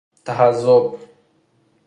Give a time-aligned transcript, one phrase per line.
[0.25, 0.99] تحزب